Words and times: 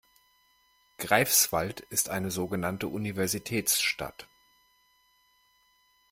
Greifswald 0.97 1.81
ist 1.91 2.09
eine 2.09 2.31
so 2.31 2.47
genannte 2.47 2.87
Universitätsstadt. 2.87 4.27